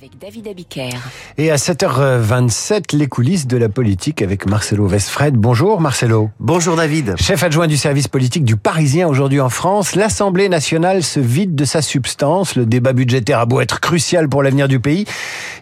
[0.00, 0.90] avec David Abiker.
[1.38, 5.34] Et à 7h27, les coulisses de la politique avec Marcelo Westfred.
[5.34, 6.30] Bonjour Marcelo.
[6.38, 7.16] Bonjour David.
[7.16, 11.64] Chef adjoint du service politique du Parisien aujourd'hui en France, l'Assemblée nationale se vide de
[11.64, 12.54] sa substance.
[12.54, 15.04] Le débat budgétaire a beau être crucial pour l'avenir du pays.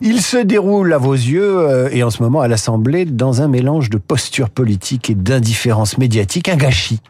[0.03, 3.49] Il se déroule à vos yeux euh, et en ce moment à l'Assemblée dans un
[3.49, 7.01] mélange de posture politique et d'indifférence médiatique, un gâchis.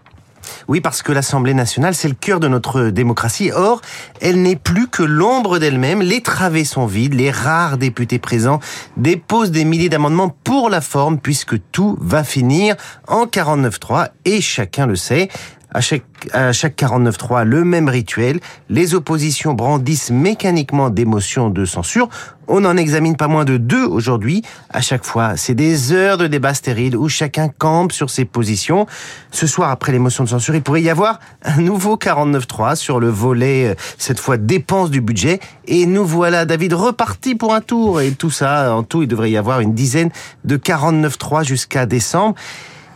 [0.69, 3.53] Oui, parce que l'Assemblée nationale, c'est le cœur de notre démocratie.
[3.53, 3.81] Or,
[4.21, 6.03] elle n'est plus que l'ombre d'elle-même.
[6.03, 7.15] Les travées sont vides.
[7.15, 8.59] Les rares députés présents
[8.97, 12.75] déposent des milliers d'amendements pour la forme, puisque tout va finir
[13.07, 14.09] en 49.3.
[14.25, 15.29] Et chacun le sait.
[15.77, 18.41] À chaque, à chaque 49.3, le même rituel.
[18.71, 22.09] Les oppositions brandissent mécaniquement des motions de censure.
[22.49, 24.41] On n'en examine pas moins de deux aujourd'hui.
[24.71, 28.87] À chaque fois, c'est des heures de débat stériles où chacun campe sur ses positions.
[29.31, 32.99] Ce soir, après les motions de censure, il pourrait y avoir un nouveau 49.3 sur
[32.99, 35.41] le volet, euh, cette fois dépenses du budget.
[35.67, 38.01] Et nous voilà, David, reparti pour un tour.
[38.01, 40.09] Et tout ça, en tout, il devrait y avoir une dizaine
[40.47, 42.35] de 49.3 jusqu'à décembre.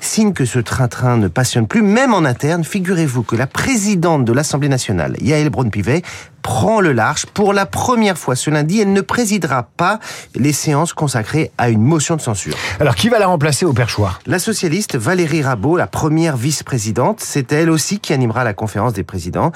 [0.01, 4.33] Signe que ce train-train ne passionne plus, même en interne, figurez-vous que la présidente de
[4.33, 6.03] l'Assemblée nationale, Yael Braun-Pivet,
[6.43, 7.27] prend le large.
[7.27, 10.01] Pour la première fois ce lundi, elle ne présidera pas
[10.35, 12.57] les séances consacrées à une motion de censure.
[12.81, 17.53] Alors qui va la remplacer au perchoir La socialiste Valérie Rabault, la première vice-présidente, c'est
[17.53, 19.53] elle aussi qui animera la conférence des présidents.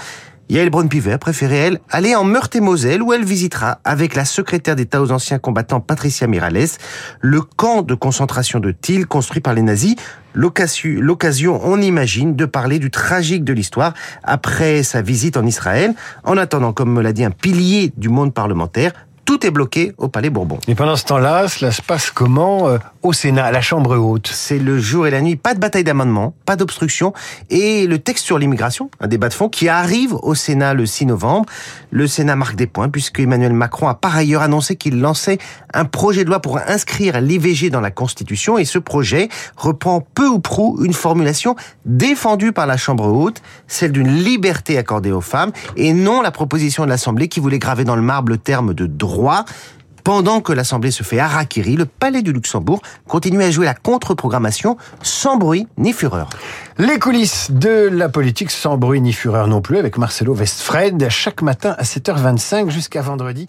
[0.51, 1.19] Yael Braun-Pivet a
[1.51, 6.27] elle, aller en Meurthe-et-Moselle où elle visitera, avec la secrétaire d'État aux anciens combattants Patricia
[6.27, 6.69] Mirales,
[7.21, 9.97] le camp de concentration de Thiel construit par les nazis.
[10.35, 15.95] L'occasion, on imagine, de parler du tragique de l'histoire après sa visite en Israël.
[16.25, 18.93] En attendant, comme me l'a dit un pilier du monde parlementaire,
[19.25, 20.59] tout est bloqué au Palais Bourbon.
[20.69, 24.29] Et pendant ce temps-là, cela se passe comment euh, au Sénat, à la Chambre haute
[24.33, 27.13] C'est le jour et la nuit, pas de bataille d'amendements, pas d'obstruction,
[27.51, 31.07] et le texte sur l'immigration, un débat de fond qui arrive au Sénat le 6
[31.07, 31.47] novembre.
[31.91, 35.39] Le Sénat marque des points puisque Emmanuel Macron a par ailleurs annoncé qu'il lançait
[35.73, 40.29] un projet de loi pour inscrire l'IVG dans la Constitution, et ce projet reprend peu
[40.29, 45.53] ou prou une formulation défendue par la Chambre haute, celle d'une liberté accordée aux femmes,
[45.77, 48.87] et non la proposition de l'Assemblée qui voulait graver dans le marbre le terme de
[48.87, 49.14] droit
[50.05, 54.77] pendant que l'Assemblée se fait harakiri, le Palais du Luxembourg continue à jouer la contre-programmation
[55.03, 56.29] sans bruit ni fureur.
[56.79, 61.41] Les coulisses de la politique sans bruit ni fureur non plus avec Marcelo Westfred chaque
[61.41, 63.47] matin à 7h25 jusqu'à vendredi.